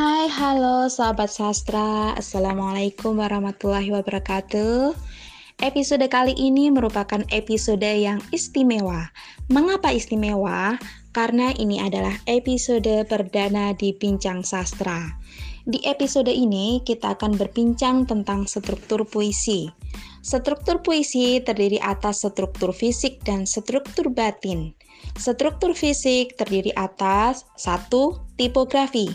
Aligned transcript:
Hai, 0.00 0.32
halo 0.32 0.88
sahabat 0.88 1.28
sastra. 1.28 2.16
Assalamualaikum 2.16 3.20
warahmatullahi 3.20 3.92
wabarakatuh. 3.92 4.96
Episode 5.60 6.08
kali 6.08 6.32
ini 6.40 6.72
merupakan 6.72 7.20
episode 7.28 7.84
yang 7.84 8.16
istimewa. 8.32 9.12
Mengapa 9.52 9.92
istimewa? 9.92 10.80
Karena 11.12 11.52
ini 11.52 11.84
adalah 11.84 12.16
episode 12.24 13.04
perdana 13.12 13.76
di 13.76 13.92
Bincang 13.92 14.40
Sastra. 14.40 15.20
Di 15.68 15.84
episode 15.84 16.32
ini 16.32 16.80
kita 16.80 17.20
akan 17.20 17.36
berbincang 17.36 18.08
tentang 18.08 18.48
struktur 18.48 19.04
puisi. 19.04 19.68
Struktur 20.20 20.84
puisi 20.84 21.40
terdiri 21.40 21.80
atas 21.80 22.24
struktur 22.24 22.76
fisik 22.76 23.24
dan 23.24 23.48
struktur 23.48 24.12
batin. 24.12 24.76
Struktur 25.16 25.72
fisik 25.72 26.36
terdiri 26.36 26.76
atas 26.76 27.48
satu 27.56 28.20
tipografi 28.36 29.08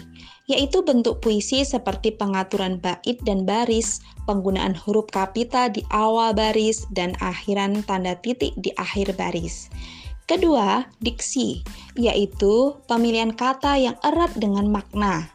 yaitu 0.45 0.85
bentuk 0.85 1.25
puisi 1.25 1.65
seperti 1.65 2.13
pengaturan 2.13 2.77
bait 2.77 3.17
dan 3.25 3.49
baris, 3.49 4.01
penggunaan 4.29 4.77
huruf 4.77 5.09
kapital 5.09 5.73
di 5.73 5.81
awal 5.89 6.37
baris, 6.37 6.85
dan 6.93 7.17
akhiran 7.17 7.81
tanda 7.89 8.13
titik 8.21 8.53
di 8.61 8.69
akhir 8.77 9.17
baris. 9.17 9.73
Kedua, 10.25 10.85
diksi, 11.01 11.61
yaitu 11.97 12.73
pemilihan 12.89 13.33
kata 13.33 13.77
yang 13.77 13.97
erat 14.01 14.33
dengan 14.37 14.69
makna. 14.69 15.29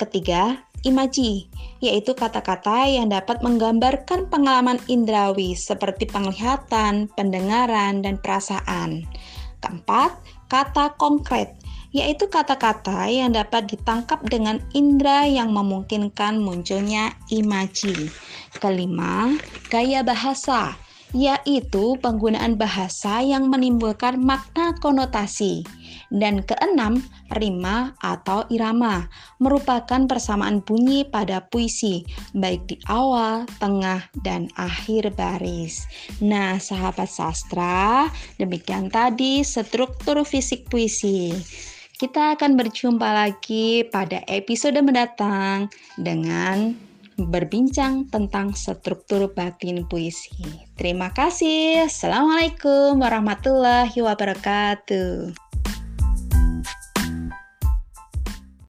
Ketiga, 0.00 0.64
imaji, 0.84 1.48
yaitu 1.84 2.16
kata-kata 2.16 2.88
yang 2.88 3.12
dapat 3.12 3.44
menggambarkan 3.44 4.32
pengalaman 4.32 4.80
indrawi 4.88 5.52
seperti 5.52 6.08
penglihatan, 6.08 7.12
pendengaran, 7.12 8.00
dan 8.00 8.16
perasaan. 8.16 9.04
Keempat, 9.60 10.16
kata 10.48 10.96
konkret, 10.96 11.52
yaitu 11.92 12.24
kata-kata 12.32 13.04
yang 13.12 13.36
dapat 13.36 13.68
ditangkap 13.68 14.24
dengan 14.24 14.64
indera 14.72 15.28
yang 15.28 15.52
memungkinkan 15.52 16.40
munculnya 16.40 17.12
imaji. 17.28 18.08
Kelima, 18.56 19.36
gaya 19.68 20.00
bahasa, 20.00 20.72
yaitu 21.14 21.94
penggunaan 22.02 22.58
bahasa 22.58 23.22
yang 23.22 23.46
menimbulkan 23.46 24.18
makna 24.18 24.74
konotasi. 24.82 25.62
Dan 26.10 26.42
keenam, 26.42 27.00
rima 27.32 27.94
atau 28.02 28.42
irama, 28.50 29.06
merupakan 29.38 30.04
persamaan 30.10 30.60
bunyi 30.62 31.06
pada 31.06 31.46
puisi, 31.48 32.02
baik 32.34 32.66
di 32.66 32.76
awal, 32.90 33.46
tengah, 33.62 34.02
dan 34.26 34.50
akhir 34.58 35.14
baris. 35.14 35.86
Nah, 36.18 36.58
sahabat 36.58 37.08
sastra, 37.08 38.10
demikian 38.36 38.90
tadi 38.90 39.46
struktur 39.46 40.22
fisik 40.26 40.66
puisi. 40.66 41.30
Kita 41.94 42.34
akan 42.34 42.58
berjumpa 42.58 43.06
lagi 43.06 43.86
pada 43.86 44.18
episode 44.26 44.82
mendatang 44.82 45.70
dengan 45.94 46.74
berbincang 47.18 48.10
tentang 48.10 48.52
struktur 48.58 49.30
batin 49.30 49.86
puisi. 49.86 50.34
Terima 50.74 51.14
kasih. 51.14 51.86
Assalamualaikum 51.86 52.98
warahmatullahi 52.98 53.94
wabarakatuh. 53.94 55.43